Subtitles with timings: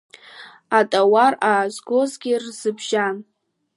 [0.77, 3.17] Атауар аазгозгьы рзыбжьан.